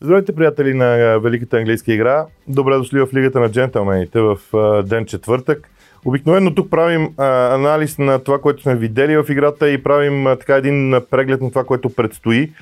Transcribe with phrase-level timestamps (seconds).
[0.00, 2.26] Здравейте, приятели на Великата английска игра.
[2.48, 4.38] Добре дошли в Лигата на джентълмените в
[4.82, 5.68] ден четвъртък.
[6.04, 10.36] Обикновено тук правим а, анализ на това, което сме видели в играта и правим а,
[10.36, 12.52] така един преглед на това, което предстои.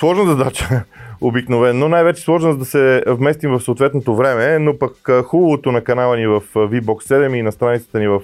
[0.00, 0.84] Сложна задача,
[1.20, 1.88] обикновено.
[1.88, 6.26] Най-вече сложна за да се вместим в съответното време, но пък хубавото на канала ни
[6.26, 8.20] в VBOX 7 и на страницата ни в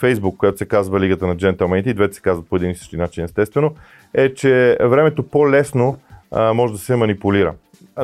[0.00, 2.96] Facebook, която се казва Лигата на джентълмените, и двете се казват по един и същи
[2.96, 3.74] начин, естествено,
[4.14, 5.98] е, че времето по-лесно
[6.30, 7.54] а, може да се манипулира.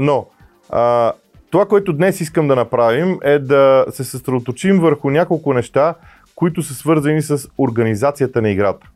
[0.00, 0.27] Но
[0.70, 1.12] а,
[1.50, 5.95] това, което днес искам да направим е да се съсредоточим върху няколко неща,
[6.34, 8.86] които са свързани с организацията на играта.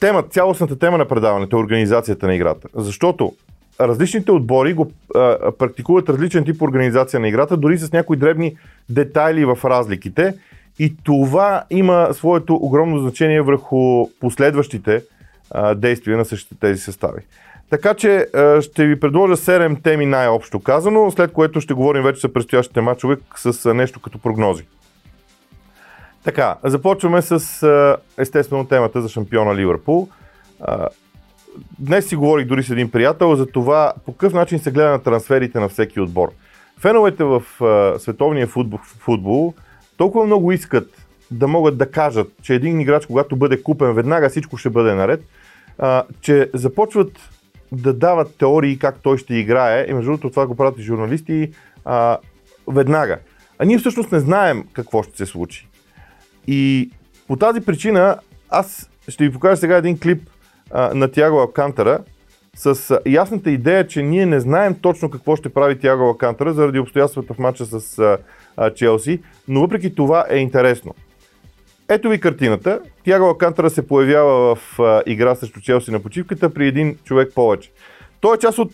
[0.00, 2.68] Тема, цялостната тема на предаването е организацията на играта.
[2.74, 3.32] Защото
[3.80, 8.56] различните отбори го а, практикуват различен тип организация на играта, дори с някои дребни
[8.88, 10.34] детайли в разликите.
[10.78, 15.02] И това има своето огромно значение върху последващите
[15.50, 17.22] а, действия на същите тези състави.
[17.70, 18.26] Така че
[18.60, 23.16] ще ви предложа 7 теми най-общо казано, след което ще говорим вече за предстоящите мачове
[23.36, 24.64] с нещо като прогнози.
[26.24, 30.08] Така, започваме с естествено темата за шампиона Ливърпул.
[31.78, 35.02] Днес си говорих дори с един приятел за това по какъв начин се гледа на
[35.02, 36.28] трансферите на всеки отбор.
[36.78, 37.42] Феновете в
[37.98, 39.54] световния футбол, футбол
[39.96, 44.56] толкова много искат да могат да кажат, че един играч, когато бъде купен, веднага всичко
[44.56, 45.24] ще бъде наред,
[46.20, 47.12] че започват
[47.72, 51.52] да дават теории как той ще играе, и между другото това го правят и журналисти,
[52.68, 53.18] веднага.
[53.58, 55.68] А ние всъщност не знаем какво ще се случи.
[56.50, 56.90] И
[57.28, 60.30] по тази причина аз ще ви покажа сега един клип
[60.70, 61.98] а, на Тяго Алкантара
[62.56, 66.78] с а, ясната идея, че ние не знаем точно какво ще прави Тяго Алкантара заради
[66.78, 68.18] обстоятелствата в матча с а,
[68.56, 70.94] а, Челси, но въпреки това е интересно.
[71.88, 72.80] Ето ви картината.
[73.04, 77.70] Тяго Алкантара се появява в а, игра срещу Челси на почивката при един човек повече.
[78.20, 78.72] Той е част от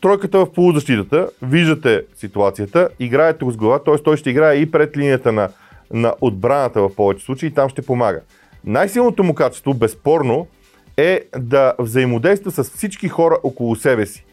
[0.00, 1.28] тройката в полузащитата.
[1.42, 3.98] Виждате ситуацията, играете го с глава, т.е.
[3.98, 5.48] той ще играе и пред линията на,
[5.92, 8.20] на отбраната в повече случаи и там ще помага.
[8.64, 10.46] Най-силното му качество, безспорно,
[10.96, 14.24] е да взаимодейства с всички хора около себе си.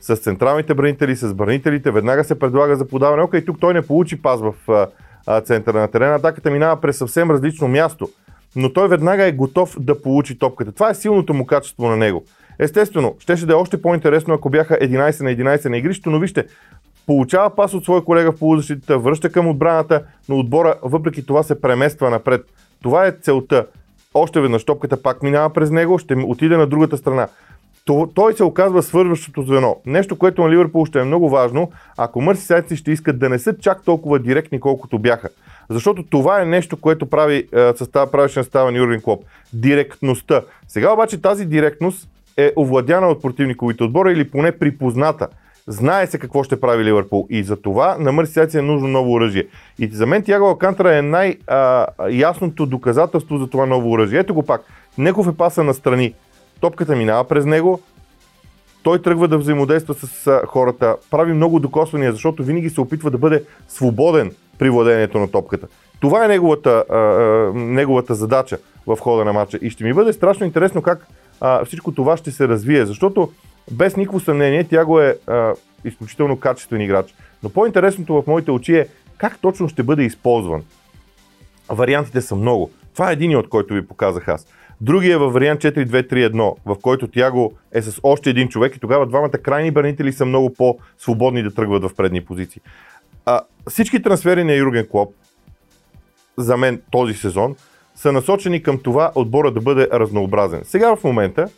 [0.00, 3.22] С централните бранители, с бранителите, веднага се предлага за подаване.
[3.22, 4.54] Окей, тук той не получи пас в
[5.44, 6.14] центъра на терена.
[6.14, 8.08] Атаката минава през съвсем различно място,
[8.56, 10.72] но той веднага е готов да получи топката.
[10.72, 12.24] Това е силното му качество на него.
[12.58, 16.46] Естествено, щеше да е още по-интересно, ако бяха 11 на 11 на игрището, но вижте,
[17.06, 21.60] получава пас от своя колега в полузащитата, връща към отбраната, но отбора въпреки това се
[21.60, 22.46] премества напред.
[22.82, 23.66] Това е целта.
[24.14, 27.28] Още веднъж топката пак минава през него, ще отиде на другата страна
[28.14, 29.76] той се оказва свързващото звено.
[29.86, 33.58] Нещо, което на Ливърпул ще е много важно, ако Мърсисайдци ще искат да не са
[33.58, 35.28] чак толкова директни, колкото бяха.
[35.70, 39.24] Защото това е нещо, което прави е, състава, правеше на състава на Юрген Клоп.
[39.52, 40.42] Директността.
[40.68, 45.28] Сега обаче тази директност е овладяна от противниковите отбора или поне припозната.
[45.70, 49.46] Знае се какво ще прави Ливърпул и за това на Мърсисайдци е нужно ново оръжие.
[49.78, 54.18] И за мен Тяго Алкантра е най-ясното доказателство за това ново оръжие.
[54.18, 54.60] Ето го пак.
[54.98, 56.14] Неков е паса на страни
[56.60, 57.80] топката минава през него,
[58.82, 63.44] той тръгва да взаимодейства с хората, прави много докосвания, защото винаги се опитва да бъде
[63.68, 65.66] свободен при владението на топката.
[66.00, 69.58] Това е неговата, а, а, неговата задача в хода на матча.
[69.62, 71.06] И ще ми бъде страшно интересно как
[71.40, 73.30] а, всичко това ще се развие, защото
[73.70, 75.54] без никакво съмнение тя го е а,
[75.84, 77.14] изключително качествен играч.
[77.42, 80.62] Но по-интересното в моите очи е как точно ще бъде използван.
[81.68, 82.70] Вариантите са много.
[82.94, 84.46] Това е един от който ви показах аз.
[84.80, 89.06] Другия е във вариант 4-2-3-1, в който Тяго е с още един човек и тогава
[89.06, 92.62] двамата крайни бранители са много по-свободни да тръгват в предни позиции.
[93.26, 95.14] А, всички трансфери на Юрген Клоп,
[96.36, 97.56] за мен този сезон,
[97.94, 100.60] са насочени към това отбора да бъде разнообразен.
[100.64, 101.48] Сега в момента,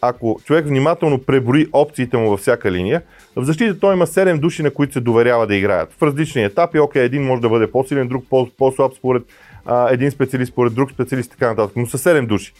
[0.00, 3.02] ако човек внимателно преброи опциите му във всяка линия,
[3.36, 5.92] в защита той има 7 души, на които се доверява да играят.
[5.92, 8.24] В различни етапи, окей, един може да бъде по-силен, друг
[8.58, 9.22] по-слаб според
[9.66, 12.52] а, един специалист, според друг специалист и така нататък, но са 7 души.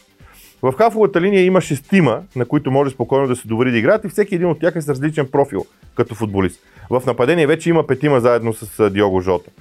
[0.61, 4.09] В хафовата линия има шестима, на които може спокойно да се довери да играят и
[4.09, 5.65] всеки един от тях е с различен профил
[5.95, 6.59] като футболист.
[6.89, 9.51] В нападение вече има петима заедно с Диого Жота.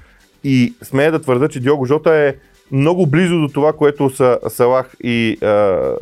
[0.44, 2.34] И смея да твърда, че Диого Жота е
[2.72, 5.92] много близо до това, което са Салах и, а,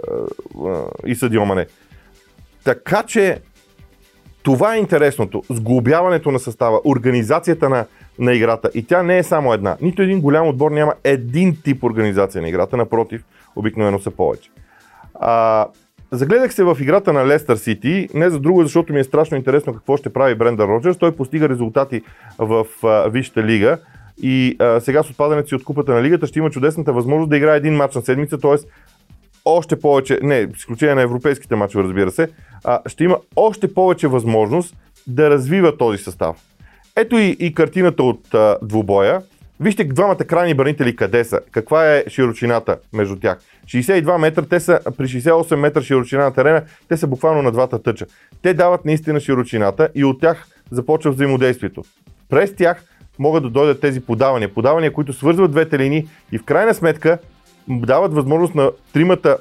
[1.07, 1.67] и Садио Мане.
[2.65, 3.41] Така че
[4.43, 5.43] това е интересното.
[5.51, 7.87] Сглобяването на състава, организацията на,
[8.19, 8.71] на играта.
[8.75, 9.77] И тя не е само една.
[9.81, 13.25] Нито един голям отбор няма един тип организация на играта, напротив,
[13.57, 14.51] обикновено са повече.
[15.15, 15.67] А,
[16.11, 19.73] загледах се в играта на Лестър Сити, не за друго, защото ми е страшно интересно
[19.73, 20.97] какво ще прави Бренда Роджерс.
[20.97, 22.03] Той постига резултати
[22.39, 23.79] в а, Висшата лига.
[24.23, 27.37] И а, сега с отпадането си от купата на лигата ще има чудесната възможност да
[27.37, 28.57] играе един матч на седмица, т.е.
[29.45, 32.29] още повече, не, изключение на европейските матчове, разбира се,
[32.65, 34.77] а, ще има още повече възможност
[35.07, 36.37] да развива този състав.
[36.97, 39.23] Ето и, и картината от а, двубоя.
[39.61, 41.41] Вижте двамата крайни бранители къде са.
[41.51, 43.39] Каква е широчината между тях?
[43.67, 47.83] 62 метра, те са при 68 метра широчина на терена, те са буквално на двата
[47.83, 48.07] тъча.
[48.43, 51.83] Те дават наистина широчината и от тях започва взаимодействието.
[52.29, 52.85] През тях
[53.19, 54.55] могат да дойдат тези подавания.
[54.55, 57.19] Подавания, които свързват двете линии и в крайна сметка
[57.69, 59.39] дават възможност на тримата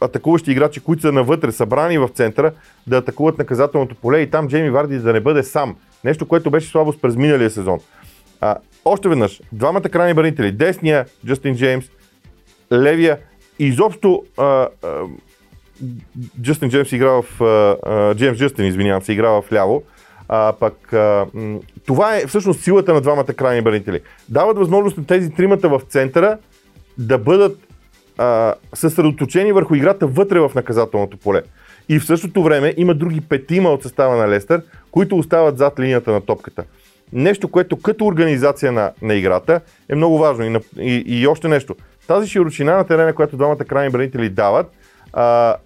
[0.00, 2.52] атакуващи играчи, които са навътре, събрани в центъра,
[2.86, 5.76] да атакуват наказателното поле и там Джейми Варди да не бъде сам.
[6.04, 7.80] Нещо, което беше слабост през миналия сезон.
[8.40, 11.84] А, още веднъж, двамата крайни бранители, десния Джастин Джеймс,
[12.72, 13.18] левия,
[13.58, 14.68] изобщо а, а,
[16.42, 18.14] Джастин Джеймс играва в...
[18.14, 19.82] Джеймс Джастин, извинявам се, играва в ляво.
[20.28, 21.26] А, пък а,
[21.86, 24.00] това е всъщност силата на двамата крайни бранители.
[24.28, 26.38] Дават възможност на тези тримата в центъра
[26.98, 27.58] да бъдат
[28.18, 31.42] а, съсредоточени върху играта вътре в наказателното поле.
[31.88, 36.12] И в същото време има други петима от състава на Лестър, които остават зад линията
[36.12, 36.64] на топката.
[37.12, 40.44] Нещо, което като организация на, на играта е много важно.
[40.44, 41.74] И, и, и още нещо.
[42.06, 44.66] Тази широчина на терена, която двамата крайни бранители дават,
[45.12, 45.56] а,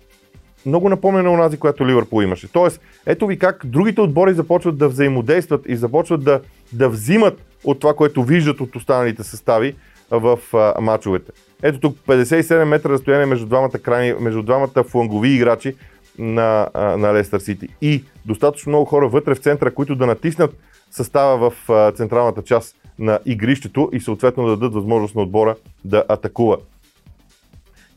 [0.67, 2.53] много напомня на онази, която Ливърпул имаше.
[2.53, 6.41] Тоест, ето ви как другите отбори започват да взаимодействат и започват да,
[6.73, 9.75] да взимат от това, което виждат от останалите състави
[10.11, 11.33] в а, мачовете.
[11.63, 15.75] Ето тук 57 метра разстояние между двамата, крайни, между двамата флангови играчи
[16.19, 17.69] на, а, на Лестър Сити.
[17.83, 20.57] И достатъчно много хора вътре в центъра, които да натиснат
[20.91, 26.05] състава в а, централната част на игрището и съответно да дадат възможност на отбора да
[26.09, 26.57] атакува.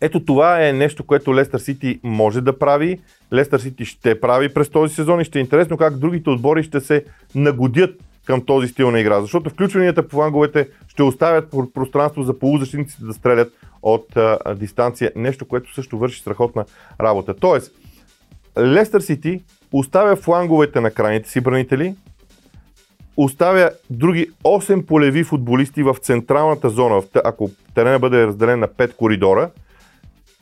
[0.05, 2.99] Ето това е нещо, което Лестър Сити може да прави.
[3.33, 6.79] Лестър Сити ще прави през този сезон и ще е интересно как другите отбори ще
[6.79, 7.05] се
[7.35, 9.21] нагодят към този стил на игра.
[9.21, 15.11] Защото включванията по фланговете ще оставят пространство за полузащитниците да стрелят от а, дистанция.
[15.15, 16.65] Нещо, което също върши страхотна
[17.01, 17.33] работа.
[17.33, 17.71] Тоест,
[18.59, 21.95] Лестър Сити оставя фланговете на крайните си бранители,
[23.17, 29.49] оставя други 8 полеви футболисти в централната зона, ако терена бъде разделен на 5 коридора.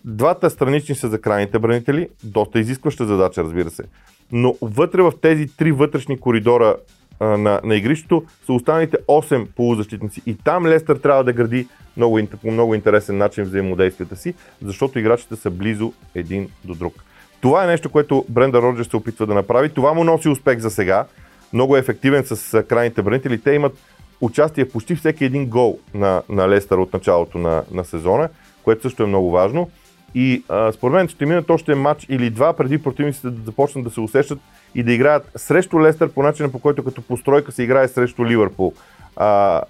[0.06, 3.84] Двата странични са за крайните бранители, доста изискваща задача, разбира се.
[4.32, 6.76] Но вътре в тези три вътрешни коридора
[7.20, 10.22] а, на, на игрището са останалите 8 полузащитници.
[10.26, 11.68] И там Лестър трябва да гради
[11.98, 16.94] много, по много интересен начин взаимодействията си, защото играчите са близо един до друг.
[17.42, 19.70] Това е нещо, което Бренда Роджер се опитва да направи.
[19.70, 21.06] Това му носи успех за сега.
[21.54, 23.42] Много е ефективен с крайните бранители.
[23.42, 23.78] Те имат
[24.22, 28.30] участие в почти всеки един гол на, на Лестър от началото на, на сезона,
[28.64, 29.70] което също е много важно.
[30.16, 33.90] И а, според мен ще минат още матч или два преди противниците да започнат да
[33.90, 34.40] се усещат
[34.76, 38.74] и да играят срещу Лестър по начина по който като постройка се играе срещу Ливърпул.
[39.16, 39.62] А,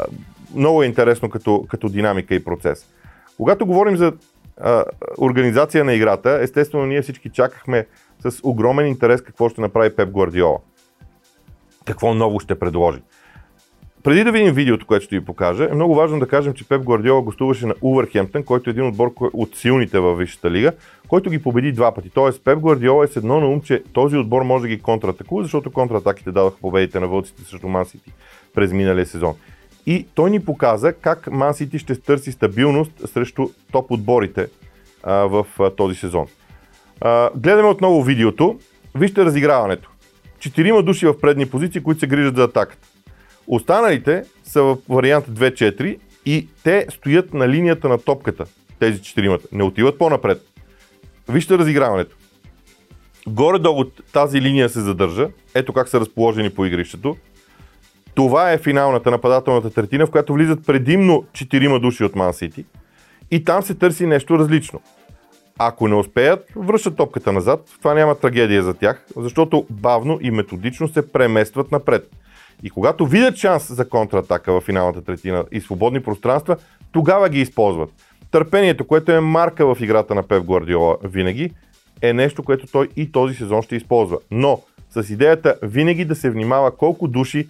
[0.55, 2.85] много е интересно като, като динамика и процес.
[3.37, 4.13] Когато говорим за
[4.61, 4.83] а,
[5.17, 7.85] организация на играта, естествено ние всички чакахме
[8.29, 10.57] с огромен интерес какво ще направи Пеп Гвардиола.
[11.85, 12.99] Какво ново ще предложи.
[14.03, 16.81] Преди да видим видеото, което ще ви покажа, е много важно да кажем, че Пеп
[16.83, 20.71] Гвардиола гостуваше на Увърхемптън, който е един отбор от силните във Висшата лига,
[21.07, 22.09] който ги победи два пъти.
[22.09, 25.43] Тоест Пеп Гвардиола е с едно на ум, че този отбор може да ги контратакува,
[25.43, 28.11] защото контратаките дадоха победите на вълците срещу Мансити
[28.55, 29.33] през миналия сезон.
[29.85, 34.47] И той ни показа как Мансити ще търси стабилност срещу топ отборите
[35.03, 36.27] а, в а, този сезон.
[37.01, 38.59] А, гледаме отново видеото.
[38.95, 39.89] Вижте разиграването.
[40.39, 42.87] Четирима души в предни позиции, които се грижат за атаката.
[43.47, 48.45] Останалите са в вариант 2-4 и те стоят на линията на топката,
[48.79, 49.47] тези четиримата.
[49.51, 50.41] Не отиват по-напред.
[51.29, 52.15] Вижте разиграването.
[53.27, 55.27] Горе-долу тази линия се задържа.
[55.55, 57.17] Ето как са разположени по игрището.
[58.15, 62.65] Това е финалната нападателната третина, в която влизат предимно 4 души от Ман Сити.
[63.31, 64.81] И там се търси нещо различно.
[65.57, 67.69] Ако не успеят, връщат топката назад.
[67.79, 72.09] Това няма трагедия за тях, защото бавно и методично се преместват напред.
[72.63, 76.57] И когато видят шанс за контратака в финалната третина и свободни пространства,
[76.91, 77.89] тогава ги използват.
[78.31, 81.51] Търпението, което е марка в играта на Пеп Гвардиола винаги,
[82.01, 84.17] е нещо, което той и този сезон ще използва.
[84.31, 87.47] Но с идеята винаги да се внимава колко души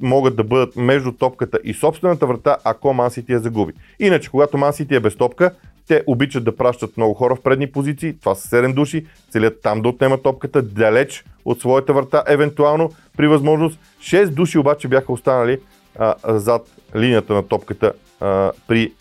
[0.00, 3.72] могат да бъдат между топката и собствената врата, ако Мансити я загуби.
[4.00, 5.50] Иначе, когато Мансити е без топка,
[5.88, 9.82] те обичат да пращат много хора в предни позиции, това са 7 души, целят там
[9.82, 13.78] да отнемат топката далеч от своята врата, евентуално при възможност.
[14.00, 15.58] 6 души обаче бяха останали
[15.98, 16.62] а, зад
[16.96, 18.92] линията на топката а, при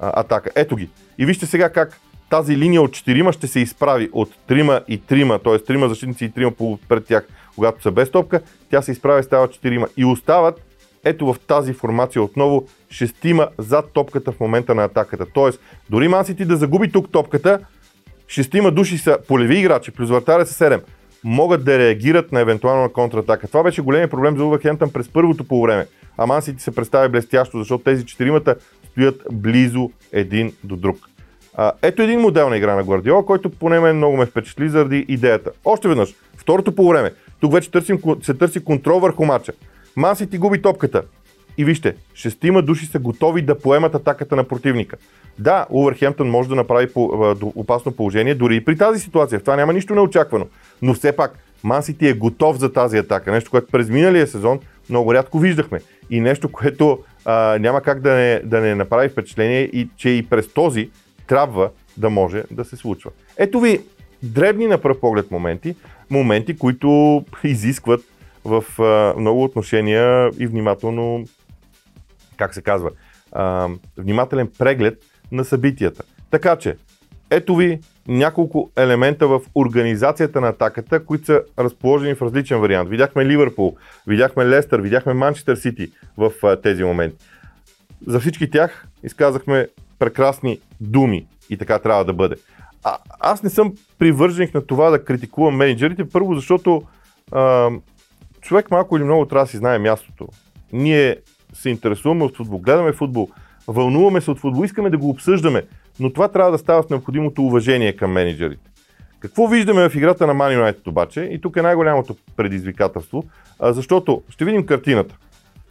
[0.00, 0.50] а, атака.
[0.54, 0.88] Ето ги.
[1.18, 5.42] И вижте сега как тази линия от 4 ще се изправи от 3 и 3,
[5.44, 5.74] т.е.
[5.74, 9.48] 3 защитници и 3 пред тях, когато са без топка, тя се изправя и става
[9.48, 10.60] 4 и остават
[11.04, 15.26] ето в тази формация отново шестима зад топката в момента на атаката.
[15.34, 17.58] Тоест, дори Мансити да загуби тук топката,
[18.28, 20.80] шестима души са полеви играчи, плюс вратаря са 7
[21.24, 23.48] могат да реагират на евентуална контратака.
[23.48, 25.86] Това беше големия проблем за Увахемтън през първото по време.
[26.18, 28.56] А Мансити се представя блестящо, защото тези четиримата
[28.90, 30.96] стоят близо един до друг.
[31.54, 35.04] А, ето един модел на игра на Гвардиола, който поне мен много ме впечатли заради
[35.08, 35.50] идеята.
[35.64, 37.12] Още веднъж, второто по време.
[37.40, 39.24] Тук вече търсим, се търси контрол върху
[39.96, 40.08] матча.
[40.08, 41.02] Мансити губи топката.
[41.58, 44.96] И вижте, шестима души са готови да поемат атаката на противника.
[45.38, 46.88] Да, Увърхемптън може да направи
[47.54, 49.38] опасно положение дори и при тази ситуация.
[49.38, 50.46] В това няма нищо неочаквано.
[50.82, 53.32] Но все пак, Мансити е готов за тази атака.
[53.32, 54.60] Нещо, което през миналия сезон
[54.90, 55.80] много рядко виждахме.
[56.10, 60.22] И нещо, което а, няма как да не, да не направи впечатление и че и
[60.22, 60.90] през този
[61.26, 63.10] трябва да може да се случва.
[63.38, 63.80] Ето ви
[64.22, 65.74] дребни на пръв поглед моменти,
[66.10, 68.00] моменти, които изискват
[68.44, 71.24] в а, много отношения и внимателно,
[72.36, 72.90] как се казва,
[73.32, 74.98] а, внимателен преглед
[75.32, 76.02] на събитията.
[76.30, 76.76] Така че,
[77.30, 82.88] ето ви няколко елемента в организацията на атаката, които са разположени в различен вариант.
[82.88, 87.16] Видяхме Ливърпул, видяхме Лестър, видяхме Манчестър Сити в а, тези моменти.
[88.06, 92.36] За всички тях изказахме прекрасни думи и така трябва да бъде.
[92.84, 96.82] А, аз не съм привърженик на това да критикувам менеджерите, първо защото
[97.32, 97.70] а,
[98.44, 100.28] човек малко или много трябва да си знае мястото.
[100.72, 101.16] Ние
[101.52, 103.28] се интересуваме от футбол, гледаме футбол,
[103.68, 105.62] вълнуваме се от футбол, искаме да го обсъждаме,
[106.00, 108.70] но това трябва да става с необходимото уважение към менеджерите.
[109.20, 111.20] Какво виждаме в играта на Man United обаче?
[111.20, 113.24] И тук е най-голямото предизвикателство,
[113.60, 115.16] защото ще видим картината.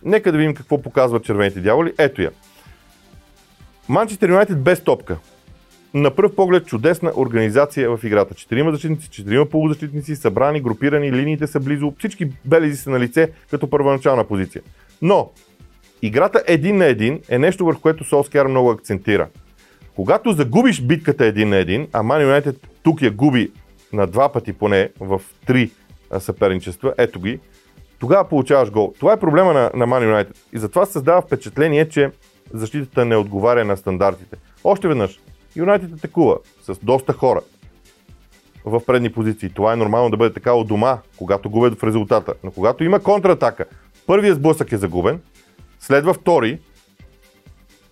[0.03, 1.93] Нека да видим какво показват червените дяволи.
[1.97, 2.31] Ето я.
[3.89, 5.17] Манчестър Юнайтед без топка.
[5.93, 8.35] На пръв поглед чудесна организация в играта.
[8.35, 13.69] Четирима защитници, четирима полузащитници, събрани, групирани, линиите са близо, всички белези са на лице като
[13.69, 14.61] първоначална позиция.
[15.01, 15.31] Но
[16.01, 19.27] играта един на един е нещо върху което Солскияр много акцентира.
[19.95, 23.51] Когато загубиш битката един на един, а Man United тук я губи
[23.93, 25.71] на два пъти поне в три
[26.19, 27.39] съперничества, ето ги,
[27.99, 28.93] тогава получаваш гол.
[28.99, 30.37] Това е проблема на, на Man United.
[30.53, 32.11] И затова създава впечатление, че
[32.53, 34.37] защитата не отговаря на стандартите.
[34.63, 35.19] Още веднъж,
[35.55, 37.41] Юнайтед атакува с доста хора
[38.65, 39.49] в предни позиции.
[39.49, 42.33] Това е нормално да бъде така от дома, когато губят в резултата.
[42.43, 43.65] Но когато има контратака,
[44.07, 45.21] първият сблъсък е загубен,
[45.79, 46.59] следва втори,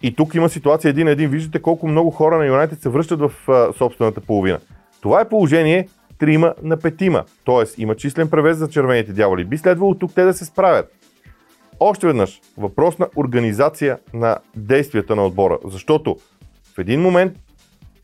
[0.03, 1.29] и тук има ситуация един на един.
[1.29, 3.31] Виждате колко много хора на Юнайтед се връщат в
[3.77, 4.59] собствената половина.
[5.01, 5.87] Това е положение
[6.19, 7.23] трима на петима.
[7.43, 9.45] Тоест има числен превес за червените дяволи.
[9.45, 10.93] Би следвало тук те да се справят.
[11.79, 15.59] Още веднъж, въпрос на организация на действията на отбора.
[15.65, 16.17] Защото
[16.75, 17.33] в един момент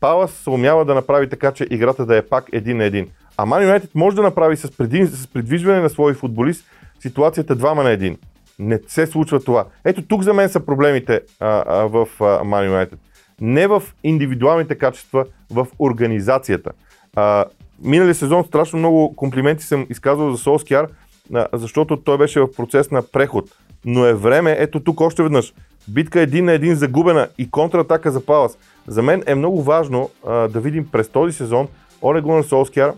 [0.00, 3.08] Палас се умява да направи така, че играта да е пак един на един.
[3.36, 6.64] А Ман Юнайтед може да направи с, преди, с предвижване на свой футболист
[7.00, 8.18] ситуацията двама на един.
[8.58, 9.64] Не се случва това.
[9.84, 12.08] Ето тук за мен са проблемите а, а, в
[12.44, 12.98] Ман Юнайтед.
[13.40, 16.70] Не в индивидуалните качества, в организацията.
[17.16, 17.44] А,
[17.84, 20.88] минали сезон страшно много комплименти съм изказвал за Солскияр,
[21.52, 23.44] защото той беше в процес на преход
[23.84, 25.54] но е време, ето тук още веднъж,
[25.88, 28.58] битка един на един загубена и контратака за Палас.
[28.86, 31.68] За мен е много важно а, да видим през този сезон
[32.02, 32.92] Олег Гунар Солскияр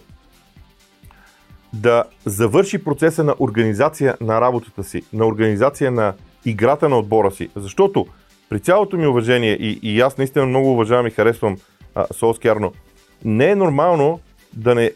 [1.73, 7.51] да завърши процеса на организация на работата си, на организация на играта на отбора си.
[7.57, 8.07] Защото
[8.49, 11.57] при цялото ми уважение и, и аз наистина много уважавам и харесвам
[11.95, 12.73] а, Солскияр, но
[13.25, 14.21] не е нормално
[14.53, 14.93] да не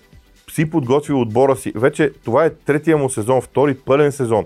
[0.50, 1.72] си подготви отбора си.
[1.74, 4.44] Вече това е третия му сезон, втори пълен сезон.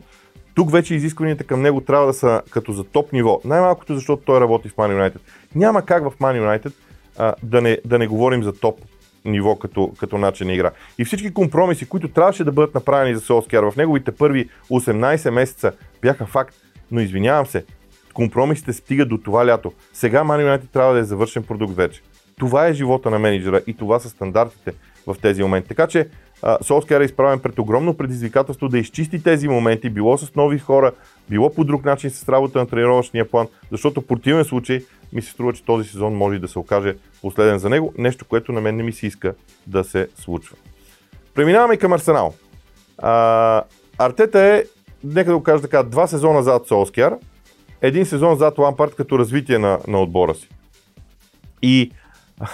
[0.58, 3.40] Тук вече изискванията към него трябва да са като за топ ниво.
[3.44, 5.20] Най-малкото защото той работи в Man United.
[5.54, 6.72] Няма как в Man United
[7.18, 8.78] а, да, не, да не говорим за топ
[9.24, 10.70] ниво като, като начин на игра.
[10.98, 15.72] И всички компромиси, които трябваше да бъдат направени за Солскияр в неговите първи 18 месеца
[16.02, 16.54] бяха факт.
[16.90, 17.64] Но извинявам се,
[18.14, 19.72] компромисите стигат до това лято.
[19.92, 22.00] Сега Man United трябва да е завършен продукт вече.
[22.38, 24.72] Това е живота на менеджера и това са стандартите
[25.06, 25.68] в тези моменти.
[25.68, 26.08] Така че
[26.62, 30.92] Солскияр е изправен пред огромно предизвикателство да изчисти тези моменти, било с нови хора,
[31.30, 34.80] било по друг начин с работа на тренировъчния план, защото в противен случай
[35.12, 38.52] ми се струва, че този сезон може да се окаже последен за него, нещо, което
[38.52, 39.34] на мен не ми се иска
[39.66, 40.56] да се случва.
[41.34, 42.34] Преминаваме към Арсенал.
[42.98, 43.62] А,
[43.98, 44.64] Артета е,
[45.04, 47.16] нека да го кажа така, два сезона зад Солскияр,
[47.82, 50.48] един сезон зад Лампард като развитие на, на отбора си.
[51.62, 51.92] И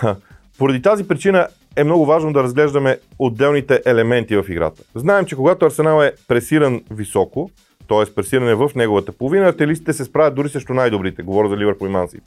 [0.58, 4.82] поради тази причина е много важно да разглеждаме отделните елементи в играта.
[4.94, 7.50] Знаем, че когато Арсенал е пресиран високо,
[7.88, 8.14] т.е.
[8.14, 11.22] пресиране в неговата половина, артилистите се справят дори срещу най-добрите.
[11.22, 12.18] Говоря за Ливърпул и Манси.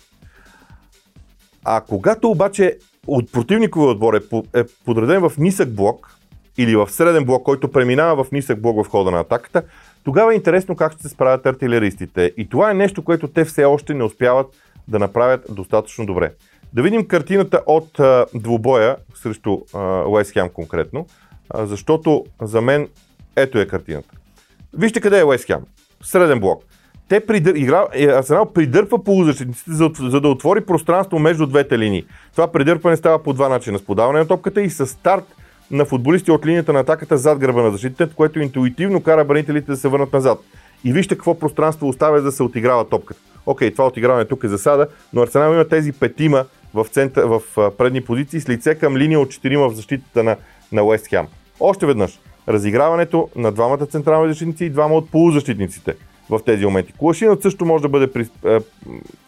[1.63, 2.77] А когато обаче
[3.08, 4.22] от противниковия отбор е,
[4.60, 6.18] е подреден в нисък блок
[6.58, 9.63] или в среден блок, който преминава в нисък блок в хода на атаката,
[10.08, 12.34] Тогава е интересно как ще се справят артилеристите.
[12.38, 14.48] И това е нещо, което те все още не успяват
[14.88, 16.32] да направят достатъчно добре.
[16.74, 19.57] Да видим картината от а, двубоя срещу
[20.07, 21.05] Уест Хем конкретно,
[21.50, 22.88] а, защото за мен
[23.36, 24.09] ето е картината.
[24.74, 25.62] Вижте къде е Уест Хем.
[26.03, 26.63] Среден блок.
[27.09, 27.55] Те придър...
[27.55, 27.86] игра...
[27.93, 32.05] Е, Арсенал придърпва полузащитниците, за, за да отвори пространство между двете линии.
[32.31, 33.79] Това придърпване става по два начина.
[33.79, 35.24] С подаване на топката и с старт
[35.71, 39.77] на футболисти от линията на атаката зад гърба на защитите, което интуитивно кара бранителите да
[39.77, 40.39] се върнат назад.
[40.83, 43.19] И вижте какво пространство оставя да се отиграва топката.
[43.45, 46.45] Окей, това отиграване тук е засада, но Арсенал има тези петима
[46.84, 47.41] в, център, в
[47.77, 50.36] предни позиции с лице към линия от 4 в защитата на,
[50.72, 51.27] на Уест Хем.
[51.60, 55.96] Още веднъж, разиграването на двамата централни защитници и двама от полузащитниците
[56.29, 56.93] в тези моменти.
[56.98, 58.60] Кулашинът също може да бъде при, е,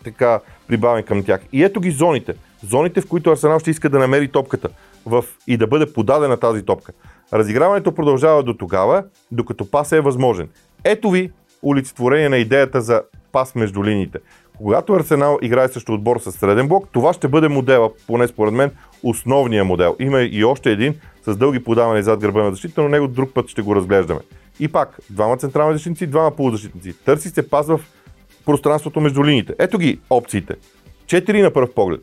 [0.03, 1.41] така прибавен към тях.
[1.51, 2.33] И ето ги зоните.
[2.63, 4.69] Зоните, в които Арсенал ще иска да намери топката
[5.05, 6.91] в, и да бъде подадена тази топка.
[7.33, 10.49] Разиграването продължава до тогава, докато пас е възможен.
[10.83, 11.31] Ето ви
[11.63, 13.01] олицетворение на идеята за
[13.31, 14.19] пас между линиите.
[14.59, 18.71] Когато Арсенал играе също отбор с среден блок, това ще бъде модела, поне според мен,
[19.03, 19.95] основния модел.
[19.99, 23.49] Има и още един с дълги подавания зад гърба на защита, но него друг път
[23.49, 24.19] ще го разглеждаме.
[24.59, 26.93] И пак, двама централни защитници, двама полузащитници.
[27.05, 27.79] Търси се пас в
[28.45, 29.53] пространството между линиите.
[29.59, 30.55] Ето ги опциите.
[31.07, 32.01] Четири на пръв поглед.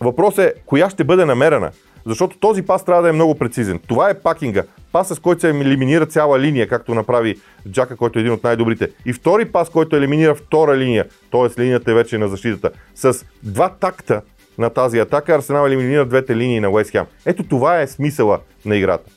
[0.00, 1.70] Въпрос е, коя ще бъде намерена?
[2.06, 3.80] Защото този пас трябва да е много прецизен.
[3.88, 4.62] Това е пакинга.
[4.94, 7.36] Пас, с който се елиминира цяла линия, както направи
[7.68, 8.90] Джака, който е един от най-добрите.
[9.06, 11.60] И втори пас, който елиминира втора линия, т.е.
[11.60, 12.70] линията е вече на защитата.
[12.94, 14.22] С два такта
[14.58, 17.06] на тази атака Арсенал елиминира двете линии на Уест Хем.
[17.26, 19.10] Ето това е смисъла на играта.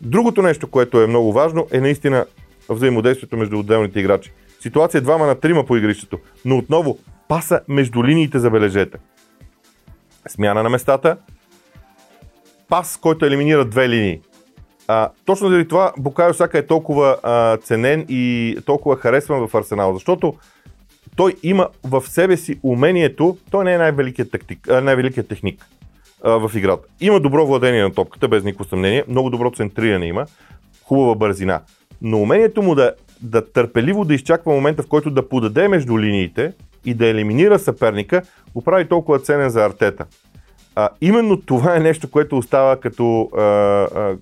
[0.00, 2.26] Другото нещо, което е много важно, е наистина
[2.68, 4.32] взаимодействието между отделните играчи.
[4.60, 6.98] Ситуация е двама на трима по игрището, но отново
[7.28, 8.98] паса между линиите, забележете.
[10.28, 11.16] Смяна на местата,
[12.68, 14.20] пас, който елиминира две линии.
[14.92, 19.94] А, точно заради това Букайо Сака е толкова а, ценен и толкова харесван в Арсенал,
[19.94, 20.34] защото
[21.16, 25.66] той има в себе си умението, той не е най-великият, тактик, най-великият техник
[26.24, 26.88] а, в играта.
[27.00, 30.26] Има добро владение на топката, без никакво съмнение, много добро центриране има,
[30.84, 31.60] хубава бързина.
[32.02, 36.52] Но умението му да, да търпеливо да изчаква момента, в който да подаде между линиите
[36.84, 38.22] и да елиминира съперника,
[38.54, 40.06] го прави толкова ценен за артета.
[40.80, 44.16] А, именно това е нещо, което остава като, а, а,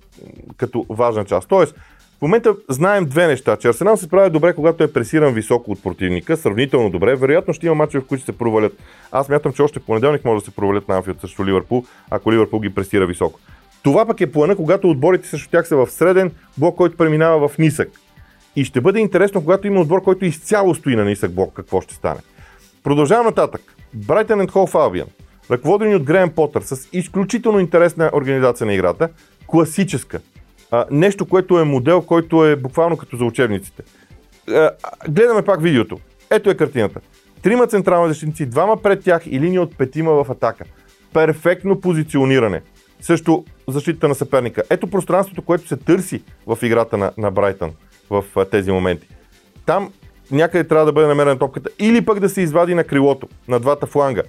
[0.57, 1.49] като важна част.
[1.49, 1.75] Тоест,
[2.19, 5.83] в момента знаем две неща, че Арсенал се справя добре, когато е пресиран високо от
[5.83, 7.15] противника, сравнително добре.
[7.15, 8.73] Вероятно ще има мачове, в които се провалят.
[9.11, 12.59] Аз мятам, че още понеделник може да се провалят на Анфилд срещу Ливърпул, ако Ливърпул
[12.59, 13.39] ги пресира високо.
[13.83, 17.57] Това пък е плана, когато отборите срещу тях са в среден блок, който преминава в
[17.57, 17.89] нисък.
[18.55, 21.93] И ще бъде интересно, когато има отбор, който изцяло стои на нисък блок, какво ще
[21.93, 22.19] стане.
[22.83, 23.61] Продължавам нататък.
[23.93, 25.07] Брайтън and Hove Albion
[25.51, 29.09] ръководени от Греем Потър, с изключително интересна организация на играта,
[29.47, 30.19] класическа.
[30.71, 33.83] А, нещо, което е модел, който е буквално като за учебниците.
[34.49, 34.71] А,
[35.09, 35.99] гледаме пак видеото.
[36.29, 36.99] Ето е картината.
[37.41, 40.65] Трима централни защитници, двама пред тях и линия от петима в атака.
[41.13, 42.61] Перфектно позициониране.
[43.01, 44.63] Също защита на съперника.
[44.69, 47.71] Ето пространството, което се търси в играта на, на Брайтън
[48.09, 49.07] в а, тези моменти.
[49.65, 49.91] Там
[50.31, 53.85] някъде трябва да бъде намерена топката или пък да се извади на крилото, на двата
[53.85, 54.21] фланга.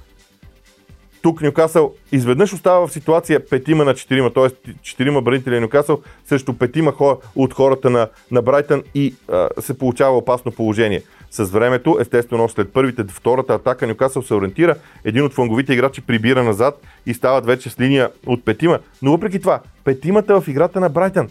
[1.22, 4.72] Тук Нюкасъл изведнъж остава в ситуация петима на четирима, т.е.
[4.82, 10.16] четирима бранители Нюкасъл срещу петима хора от хората на, на Брайтън и а, се получава
[10.16, 11.02] опасно положение.
[11.30, 16.42] С времето, естествено, след първите, втората атака Нюкасъл се ориентира, един от фланговите играчи прибира
[16.42, 18.78] назад и стават вече с линия от петима.
[19.02, 21.28] Но въпреки това, петимата в играта на Брайтън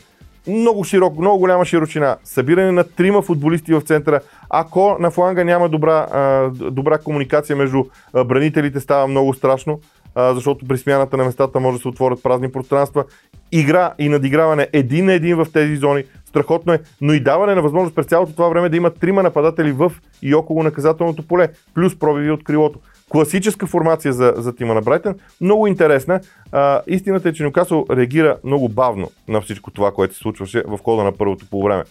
[0.47, 4.19] много широк, много голяма широчина, събиране на трима футболисти в центъра.
[4.49, 6.07] Ако на фланга няма добра,
[6.53, 7.83] добра комуникация между
[8.25, 9.79] бранителите, става много страшно,
[10.17, 13.03] защото при смяната на местата може да се отворят празни пространства.
[13.51, 17.61] Игра и надиграване един на един в тези зони, страхотно е, но и даване на
[17.61, 21.99] възможност през цялото това време да има трима нападатели в и около наказателното поле, плюс
[21.99, 26.21] пробиви от крилото класическа формация за, за тима на Брайтън, много интересна.
[26.51, 30.79] А, истината е, че Нюкасъл реагира много бавно на всичко това, което се случваше в
[30.83, 31.83] хода на първото полувреме.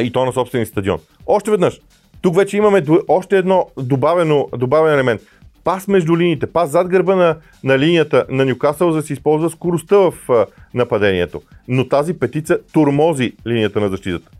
[0.00, 0.98] И то на собствения стадион.
[1.26, 1.80] Още веднъж,
[2.22, 5.20] тук вече имаме още едно добавено, добавен елемент.
[5.64, 9.50] Пас между линиите, пас зад гърба на, на линията на Нюкасъл, за да се използва
[9.50, 11.42] скоростта в а, нападението.
[11.68, 14.30] Но тази петица турмози линията на защитата.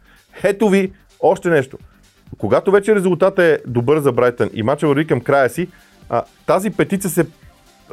[0.43, 1.79] Ето ви още нещо.
[2.39, 5.69] Когато вече резултатът е добър за Брайтън и мача върви към края си,
[6.09, 7.27] а, тази петица се,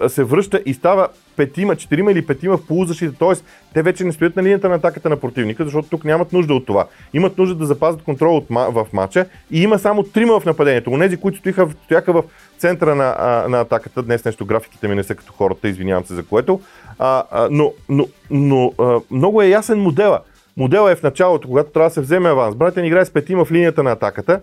[0.08, 3.34] се връща и става петима, четирима или петима в полузащита, т.е.
[3.74, 6.66] те вече не стоят на линията на атаката на противника, защото тук нямат нужда от
[6.66, 6.88] това.
[7.14, 10.92] Имат нужда да запазят контрол от, в матча и има само трима в нападението.
[10.92, 12.24] Онези, които стояха, стояха в
[12.58, 16.24] центъра на, на атаката, днес нещо графиките ми не са като хората, извинявам се за
[16.24, 16.62] което,
[17.00, 20.20] а, а, но, но, но а, много е ясен модела.
[20.58, 22.56] Моделът е в началото, когато трябва да се вземе аванс.
[22.56, 24.42] Брайтън играе с петима в линията на атаката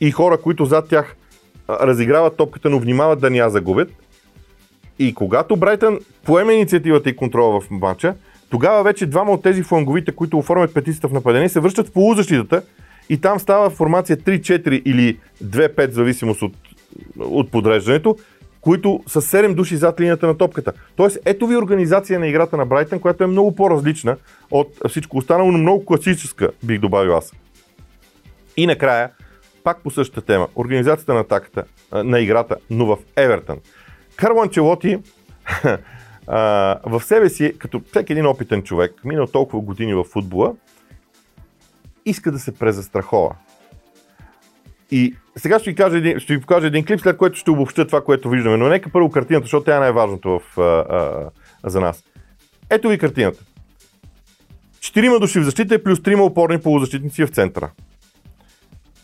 [0.00, 1.16] и хора, които зад тях
[1.70, 3.90] разиграват топката, но внимават да ни я загубят.
[4.98, 8.14] И когато Брайтън поеме инициативата и контрола в матча,
[8.50, 12.62] тогава вече двама от тези фланговите, които оформят петицата в нападение, се връщат в полузащитата
[13.08, 16.52] и там става формация 3-4 или 2-5, в зависимост от,
[17.18, 18.16] от подреждането,
[18.60, 20.72] които са 7 души зад линията на топката.
[20.96, 24.16] Тоест, ето ви организация на играта на Брайтън, която е много по-различна
[24.50, 27.32] от всичко останало, но много класическа, бих добавил аз.
[28.56, 29.10] И накрая,
[29.64, 33.58] пак по същата тема, организацията на атаката, на играта, но в Евертън.
[34.16, 34.98] Карло Анчелоти
[36.86, 40.54] в себе си, като всеки един опитен човек, минал толкова години в футбола,
[42.04, 43.34] иска да се презастрахова.
[44.90, 48.04] И сега ще ви, кажа ще ви покажа един клип, след което ще обобща това,
[48.04, 48.56] което виждаме.
[48.56, 51.30] Но нека първо картината, защото тя е най-важното в, а, а,
[51.70, 52.04] за нас.
[52.70, 53.44] Ето ви картината.
[54.80, 57.70] Четирима души в защита плюс трима опорни полузащитници в центъра.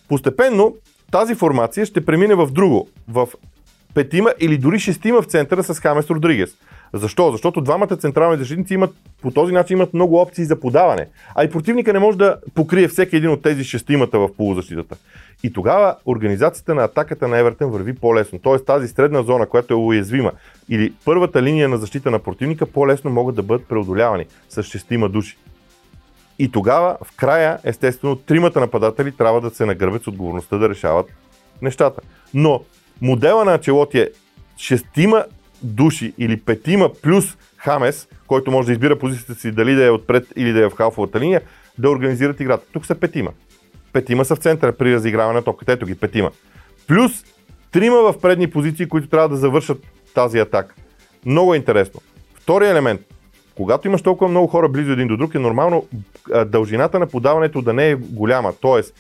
[0.09, 0.75] Постепенно
[1.11, 3.29] тази формация ще премине в друго, в
[3.95, 6.57] петима или дори шестима в центъра с Хамес Родригес.
[6.93, 7.33] Защо?
[7.33, 11.09] Защото двамата централни защитници имат, по този начин имат много опции за подаване.
[11.35, 14.97] А и противника не може да покрие всеки един от тези шестимата в полузащитата.
[15.43, 18.39] И тогава организацията на атаката на Евертен върви по-лесно.
[18.39, 20.33] Тоест тази средна зона, която е уязвима,
[20.69, 25.37] или първата линия на защита на противника, по-лесно могат да бъдат преодолявани с шестима души.
[26.39, 31.07] И тогава, в края, естествено, тримата нападатели трябва да се нагърбят с отговорността да решават
[31.63, 32.01] нещата.
[32.35, 32.65] Но
[33.01, 34.11] модела на Ачелоти е
[34.59, 35.25] шестима
[35.63, 40.27] души или петима плюс Хамес, който може да избира позицията си дали да е отпред
[40.37, 41.41] или да е в халфовата линия,
[41.79, 42.67] да организират играта.
[42.73, 43.31] Тук са петима.
[43.97, 45.73] Петима са в центъра при разиграване на топката.
[45.73, 46.31] Ето ги, петима.
[46.89, 47.25] Плюс
[47.73, 49.79] трима в предни позиции, които трябва да завършат
[50.15, 50.75] тази атака.
[51.27, 52.01] Много е интересно.
[52.35, 53.01] Втори елемент.
[53.55, 55.87] Когато имаш толкова много хора близо един до друг, е нормално
[56.47, 58.53] дължината на подаването да не е голяма.
[58.61, 58.95] Тоест,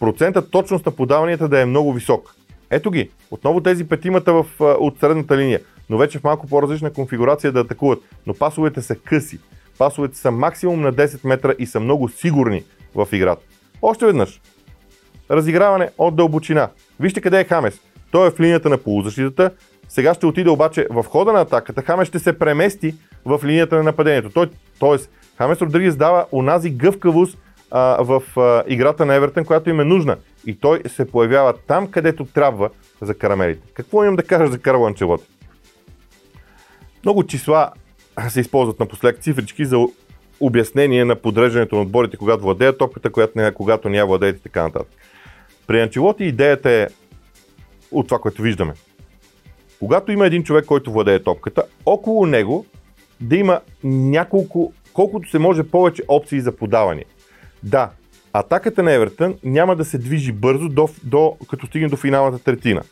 [0.00, 2.34] процентът точност на подаванията да е много висок.
[2.70, 3.10] Ето ги.
[3.30, 8.02] Отново тези петимата в, от средната линия но вече в малко по-различна конфигурация да атакуват.
[8.26, 9.38] Но пасовете са къси.
[9.78, 13.42] Пасовете са максимум на 10 метра и са много сигурни в играта.
[13.82, 14.40] Още веднъж.
[15.30, 16.68] Разиграване от дълбочина.
[17.00, 17.80] Вижте къде е Хамес.
[18.10, 19.50] Той е в линията на полузащитата.
[19.88, 21.82] Сега ще отиде обаче в хода на атаката.
[21.82, 24.30] Хамес ще се премести в линията на нападението.
[24.30, 27.38] Той, тоест, Хамес Родригес дава унази гъвкавост
[27.70, 30.16] а, в а, играта на Евертен, която им е нужна.
[30.46, 33.68] И той се появява там, където трябва за карамелите.
[33.74, 35.24] Какво имам да кажа за Карл Анчелоти?
[37.04, 37.70] Много числа
[38.28, 39.78] се използват напоследък цифрички за
[40.40, 44.42] обяснение на подреждането на отборите, когато владеят топката, когато не, когато не я владеят и
[44.42, 44.88] така нататък.
[45.66, 46.86] При Анчелоти идеята е
[47.90, 48.72] от това, което виждаме.
[49.78, 52.66] Когато има един човек, който владее топката, около него
[53.20, 57.04] да има няколко, колкото се може повече опции за подаване.
[57.62, 57.90] Да,
[58.32, 62.82] атаката на Евертън няма да се движи бързо, до, до, като стигне до финалната третина.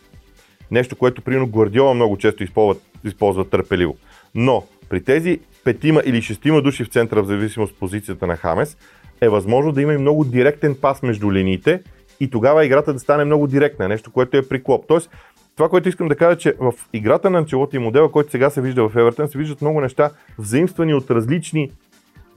[0.71, 3.97] Нещо, което примерно Гвардиола много често използва, използва търпеливо.
[4.35, 8.77] Но при тези петима или шестима души в центъра, в зависимост от позицията на Хамес,
[9.21, 11.83] е възможно да има и много директен пас между линиите
[12.21, 14.85] и тогава играта да стане много директна, нещо, което е при Клоп.
[14.89, 15.11] Тоест,
[15.57, 18.61] това, което искам да кажа, че в играта на Анчелоти и модела, който сега се
[18.61, 21.71] вижда в Евертън, се виждат много неща, взаимствани от различни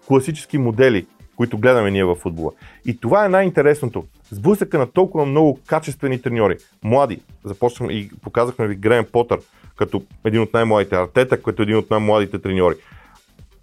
[0.07, 2.51] класически модели, които гледаме ние в футбола.
[2.85, 4.03] И това е най-интересното.
[4.31, 6.57] Сблъсъка на толкова много качествени треньори.
[6.83, 7.19] Млади.
[7.43, 9.39] Започнахме и показахме ви Грен Потър,
[9.77, 10.95] като един от най-младите.
[10.95, 12.75] Артета, като един от най-младите треньори.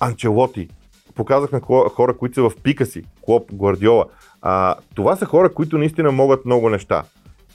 [0.00, 0.68] Анчелоти.
[1.14, 1.60] Показахме
[1.94, 3.02] хора, които са в пика си.
[3.22, 4.04] Клоп, Гвардиола.
[4.42, 7.02] А, това са хора, които наистина могат много неща.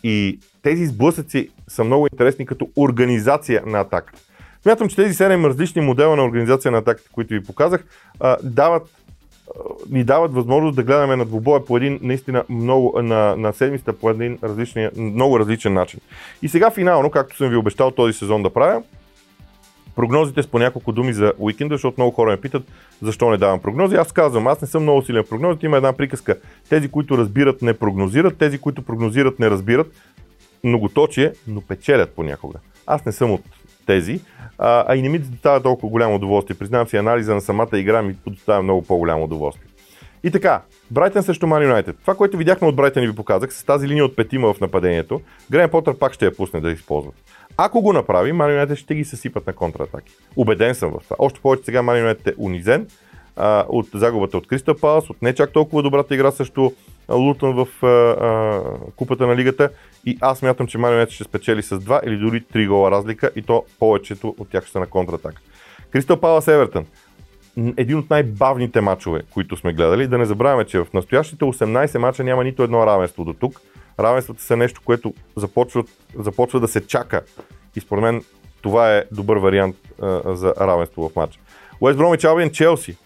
[0.04, 4.14] И тези сблъсъци са много интересни като организация на атака.
[4.64, 7.86] Смятам, че тези 7 различни модела на организация на атаката, които ви показах,
[8.44, 8.97] дават
[9.90, 14.10] ни дават възможност да гледаме на двубоя по един наистина много, на, на седмицата по
[14.10, 16.00] един различни, много различен начин.
[16.42, 18.84] И сега финално, както съм ви обещал този сезон да правя,
[19.96, 22.64] прогнозите с по няколко думи за уикенда, защото много хора ме питат
[23.02, 23.96] защо не давам прогнози.
[23.96, 26.38] Аз казвам, аз не съм много силен в прогнозите, има една приказка.
[26.70, 29.92] Тези, които разбират, не прогнозират, тези, които прогнозират, не разбират.
[30.64, 32.60] Многоточие, но печелят понякога.
[32.88, 33.42] Аз не съм от
[33.86, 34.22] тези,
[34.58, 36.58] а, а и не ми доставя толкова голямо удоволствие.
[36.58, 39.68] Признавам си, анализа на самата игра ми доставя много по-голямо удоволствие.
[40.24, 41.96] И така, Брайтън срещу Ман Юнайтед.
[42.02, 45.22] Това, което видяхме от Брайтън и ви показах, с тази линия от петима в нападението,
[45.52, 47.16] Грен Потър пак ще я пусне да използват.
[47.58, 50.14] Ако го направи, Ман Юнайтед ще ги съсипат на контратаки.
[50.36, 51.16] Убеден съм в това.
[51.20, 52.88] Още повече сега Ман Юнайтед е унизен
[53.36, 56.72] а, от загубата от Кристал Палас, от не чак толкова добрата игра срещу
[57.10, 58.62] Лутън в а, а,
[58.96, 59.70] купата на лигата
[60.06, 63.42] и аз мятам, че Ман ще спечели с 2 или дори 3 гола разлика и
[63.42, 65.42] то повечето от тях ще са на контратак.
[65.92, 66.86] Кристал Палас Евертън.
[67.78, 70.08] един от най-бавните матчове, които сме гледали.
[70.08, 73.62] Да не забравяме, че в настоящите 18 мача няма нито едно равенство до тук.
[74.00, 75.84] Равенствата са нещо, което започва,
[76.16, 77.22] започва да се чака.
[77.76, 78.24] И според мен
[78.62, 81.40] това е добър вариант а, за равенство в матча.
[81.82, 82.98] Уест Бромич Челси.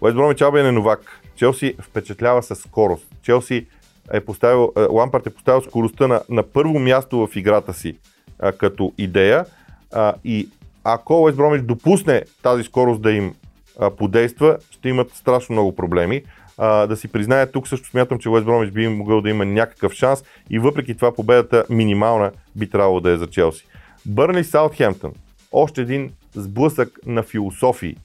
[0.00, 1.23] Уест Бромич е новак.
[1.36, 3.06] Челси впечатлява със скорост.
[3.22, 3.66] Челси
[4.12, 7.96] е поставил, Лампарт е поставил скоростта на, на първо място в играта си
[8.38, 9.44] а, като идея
[9.92, 10.48] а, и
[10.84, 13.34] ако Уест Бромич допусне тази скорост да им
[13.80, 16.22] а, подейства, ще имат страшно много проблеми.
[16.58, 19.92] А, да си призная, тук също смятам, че Уест Бромич би могъл да има някакъв
[19.92, 23.66] шанс и въпреки това победата минимална би трябвало да е за Челси.
[24.06, 25.12] Бърли Саутхемптън.
[25.52, 27.96] Още един сблъсък на философии.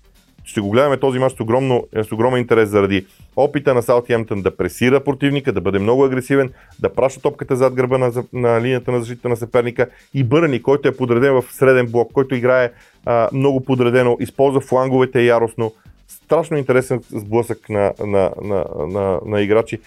[0.50, 4.58] Ще го гледаме този мач с, огромно, с огромен интерес заради опита на Саутхемптън да
[4.58, 9.00] пресира противника, да бъде много агресивен, да праща топката зад гърба на, на линията на
[9.00, 12.72] защита на съперника и Бърни, който е подреден в среден блок, който играе
[13.06, 15.74] а, много подредено, използва фланговете яростно.
[16.08, 19.80] Страшно интересен сблъсък на, на, на, на, на играчи.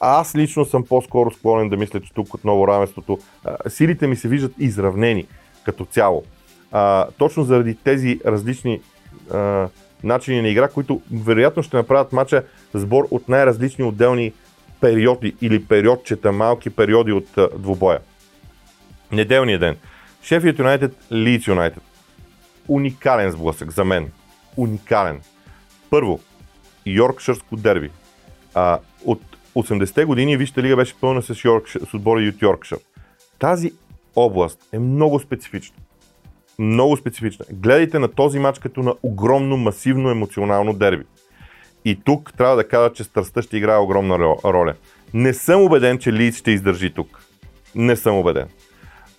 [0.00, 3.18] Аз лично съм по-скоро склонен да мисля, че тук отново равенството,
[3.68, 5.26] силите ми се виждат изравнени
[5.64, 6.22] като цяло.
[6.72, 8.80] А, точно заради тези различни
[9.32, 9.68] а,
[10.04, 14.32] начини на игра, които вероятно ще направят матча сбор от най-различни отделни
[14.80, 17.98] периоди или периодчета, малки периоди от а, двубоя.
[19.12, 19.76] Неделния ден.
[20.22, 21.82] Шефият Юнайтед, Лийдс Юнайтед.
[22.68, 24.12] Уникален сблъсък за мен.
[24.56, 25.20] Уникален.
[25.90, 26.20] Първо,
[26.86, 27.90] Йоркширско дерби.
[28.54, 29.22] А, от
[29.54, 32.78] 80-те години Вижте лига беше пълна с, Йоркшир, с отбори от Йоркшир.
[33.38, 33.72] Тази
[34.16, 35.76] област е много специфична.
[36.60, 37.44] Много специфична.
[37.52, 41.04] Гледайте на този матч като на огромно, масивно, емоционално дерби.
[41.84, 44.74] И тук трябва да кажа, че страстта ще играе огромна роля.
[45.14, 47.24] Не съм убеден, че Лийц ще издържи тук.
[47.74, 48.48] Не съм убеден.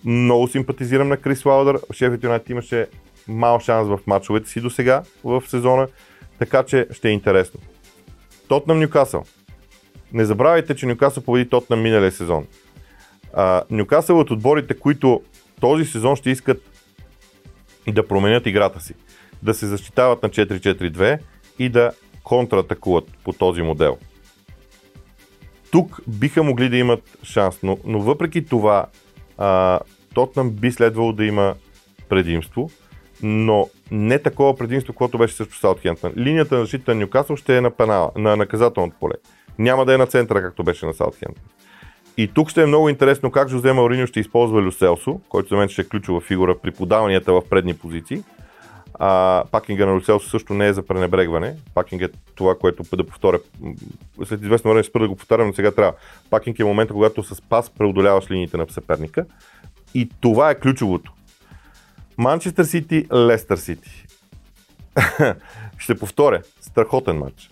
[0.04, 1.78] Много симпатизирам на Крис Лаудър.
[1.92, 2.86] Шефът Юнайтед имаше
[3.28, 5.88] мал шанс в матчовете си до сега в сезона,
[6.38, 7.60] така че ще е интересно.
[8.48, 9.24] Тотнам Нюкасъл.
[10.12, 12.46] Не забравяйте, че Нюкасъл победи Тотнам миналия сезон.
[13.70, 15.22] Нюкасъл от отборите, които
[15.60, 16.71] този сезон ще искат
[17.90, 18.94] да променят играта си.
[19.42, 21.18] Да се защитават на 4-4-2
[21.58, 21.92] и да
[22.22, 23.98] контратакуват по този модел.
[25.70, 28.86] Тук биха могли да имат шанс, но, но въпреки това
[29.38, 29.80] а,
[30.14, 31.54] Тотнам би следвало да има
[32.08, 32.70] предимство,
[33.22, 36.12] но не такова предимство, което беше също Саутхемптън.
[36.16, 39.14] Линията на защита на Нюкасъл ще е на, пенала, на наказателното поле.
[39.58, 41.44] Няма да е на центъра, както беше на Саутхемптън.
[42.16, 45.68] И тук ще е много интересно как Жозе Мауриньо ще използва Люселсо, който за мен
[45.68, 48.22] ще е ключова фигура при подаванията в предни позиции.
[48.94, 51.56] А, пакинга на Люселсо също не е за пренебрегване.
[51.74, 53.40] Пакинг е това, което да повторя.
[54.24, 55.92] След известно време ще да го повтарям, но сега трябва.
[56.30, 59.26] Пакинг е момента, когато с пас преодоляваш линиите на съперника.
[59.94, 61.12] И това е ключовото.
[62.18, 64.06] Манчестър Сити, Лестър Сити.
[65.78, 66.42] ще повторя.
[66.60, 67.51] Страхотен матч.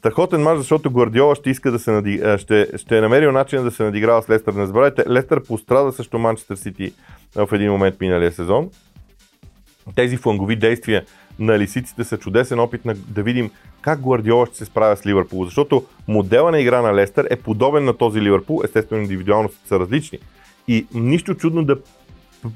[0.00, 2.22] Страхотен мач, защото Гвардиола ще иска да се нади...
[2.38, 4.52] ще, ще е намерил начин да се надиграва с Лестър.
[4.52, 6.92] Не забравяйте, Лестър пострада също Манчестър Сити
[7.34, 8.70] в един момент миналия сезон.
[9.94, 11.04] Тези флангови действия
[11.38, 15.44] на лисиците са чудесен опит на, да видим как Гвардиола ще се справя с Ливърпул.
[15.44, 20.18] Защото модела на игра на Лестър е подобен на този Ливърпул, естествено индивидуално са различни.
[20.68, 21.76] И нищо чудно да,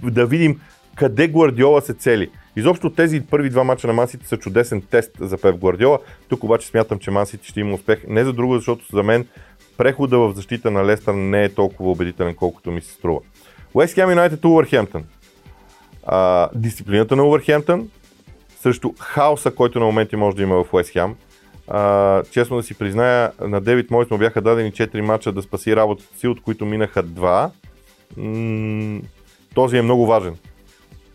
[0.03, 0.61] да видим
[0.95, 2.31] къде Гвардиола се цели.
[2.57, 5.99] Изобщо тези първи два мача на Мансити са чудесен тест за Пеп Гвардиола.
[6.29, 8.05] Тук обаче смятам, че Мансити ще има успех.
[8.09, 9.27] Не за друго, защото за мен
[9.77, 13.21] прехода в защита на Лестър не е толкова убедителен, колкото ми се струва.
[13.75, 15.05] Уест Хем Юнайтед Увърхемптън.
[16.55, 17.89] Дисциплината на Увърхемптън
[18.61, 21.15] срещу хаоса, който на моменти може да има в Уест Хем.
[22.31, 26.19] честно да си призная, на Девид Мойс му бяха дадени 4 мача да спаси работата
[26.19, 27.51] си, от които минаха 2.
[28.17, 29.01] М-
[29.55, 30.37] този е много важен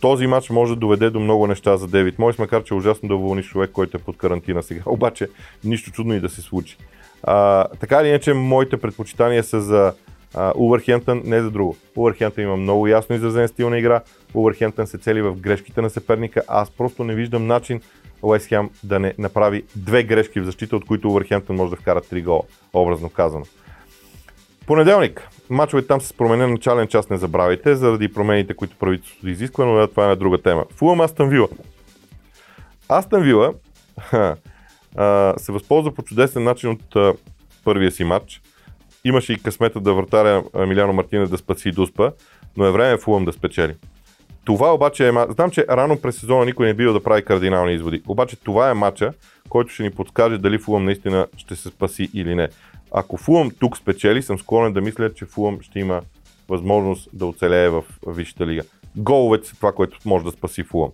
[0.02, 3.10] този матч може да доведе до много неща за Девид Мойс, макар че е ужасно
[3.10, 4.82] да уволниш човек, който е под карантина сега.
[4.86, 5.28] Обаче
[5.64, 6.78] нищо чудно и да се случи.
[7.24, 9.94] А, така или иначе, моите предпочитания са за
[10.56, 11.78] Увърхемптън, не за друго.
[11.96, 14.02] Увърхемптън има много ясно изразен стил на игра.
[14.34, 16.42] Увърхемптън се цели в грешките на съперника.
[16.48, 17.82] Аз просто не виждам начин
[18.22, 18.50] Уест
[18.84, 22.42] да не направи две грешки в защита, от които Увърхемптън може да вкара три гола,
[22.74, 23.46] образно казано.
[24.70, 25.28] Понеделник.
[25.50, 30.06] Мачовете там с променен начален час, не забравяйте, заради промените, които правителството изисква, но това
[30.06, 30.66] е на друга тема.
[30.76, 31.48] Фулъм Астън Вила.
[32.90, 33.54] Астън Вила
[35.38, 37.14] се възползва по чудесен начин от а,
[37.64, 38.42] първия си матч.
[39.04, 42.12] Имаше и късмета да вратаря Миляно Мартинес да спаси Дуспа,
[42.58, 43.76] но е време Фулъм да спечели.
[44.46, 45.12] Това обаче е...
[45.30, 48.02] Знам, че рано през сезона никой не е бил да прави кардинални изводи.
[48.08, 49.14] Обаче това е матча,
[49.50, 52.50] който ще ни подскаже дали Фулъм наистина ще се спаси или не.
[52.92, 56.02] Ако Фулъм тук спечели, съм склонен да мисля, че Фулъм ще има
[56.50, 58.64] възможност да оцелее в Висшата лига.
[58.96, 60.92] Головете са това, което може да спаси Фулъм.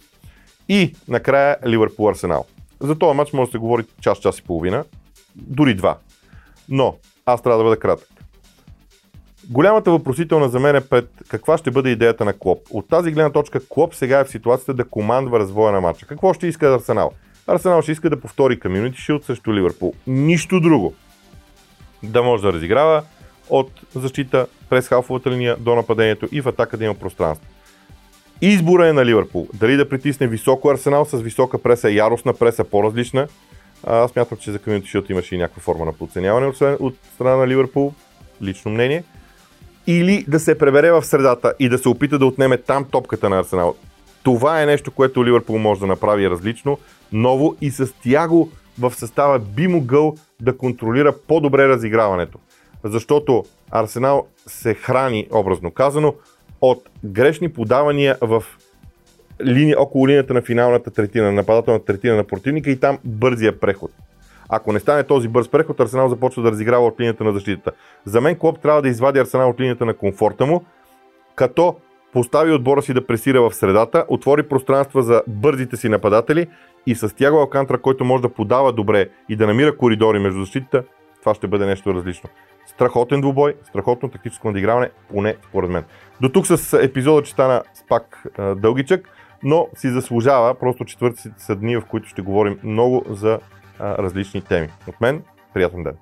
[0.70, 2.46] И накрая Ливърпул Арсенал.
[2.80, 4.84] За този матч може да се говори час, час и половина,
[5.36, 5.98] дори два.
[6.70, 8.08] Но аз трябва да бъда кратък.
[9.50, 12.60] Голямата въпросителна за мен е пред каква ще бъде идеята на Клоп.
[12.72, 16.06] От тази гледна точка Клоп сега е в ситуацията да командва развоя на матча.
[16.06, 17.12] Какво ще иска Арсенал?
[17.48, 19.94] Арсенал ще иска да повтори Community Shield срещу Ливърпул.
[20.08, 20.94] Нищо друго.
[22.06, 23.04] Да може да разиграва
[23.50, 27.48] от защита през халфовата линия до нападението и в атака да има пространство.
[28.42, 29.48] Избора е на Ливърпул.
[29.54, 33.28] Дали да притисне високо Арсенал с висока преса, яростна преса, по-различна.
[33.88, 37.36] Аз смятам, че за Community Shield имаше и някаква форма на подценяване от, от страна
[37.36, 37.94] на Ливърпул.
[38.42, 39.04] Лично мнение.
[39.88, 43.40] Или да се пребере в средата и да се опита да отнеме там топката на
[43.40, 43.76] Арсенал.
[44.24, 46.78] Това е нещо, което Ливърпул може да направи различно,
[47.12, 52.40] ново и с Тяго в състава би могъл да контролира по-добре разиграването.
[52.84, 56.14] Защото Арсенал се храни, образно казано,
[56.62, 58.44] от грешни подавания в
[59.44, 63.92] линия, около линията на финалната третина, нападателната третина на противника и там бързия преход.
[64.50, 67.72] Ако не стане този бърз преход, Арсенал започва да разиграва от линията на защитата.
[68.06, 70.64] За мен Клоп трябва да извади Арсенал от линията на комфорта му,
[71.36, 71.76] като
[72.16, 76.48] постави отбора си да пресира в средата, отвори пространства за бързите си нападатели
[76.86, 80.84] и с Тяго Алкантра, който може да подава добре и да намира коридори между защитата,
[81.20, 82.30] това ще бъде нещо различно.
[82.66, 85.84] Страхотен двубой, страхотно тактическо надиграване, поне според мен.
[86.22, 88.24] До тук с епизода, че стана пак
[88.56, 89.10] дългичък,
[89.44, 93.40] но си заслужава, просто четвърти са дни, в които ще говорим много за
[93.80, 94.68] различни теми.
[94.88, 95.24] От мен,
[95.54, 95.94] приятен ден!